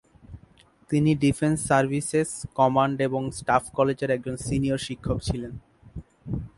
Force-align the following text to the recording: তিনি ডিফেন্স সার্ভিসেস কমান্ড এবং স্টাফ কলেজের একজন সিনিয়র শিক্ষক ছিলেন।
তিনি 0.89 1.11
ডিফেন্স 1.15 1.57
সার্ভিসেস 1.67 2.29
কমান্ড 2.55 2.97
এবং 3.01 3.21
স্টাফ 3.31 3.63
কলেজের 3.73 4.09
একজন 4.11 4.35
সিনিয়র 4.37 4.79
শিক্ষক 4.87 5.17
ছিলেন। 5.21 5.53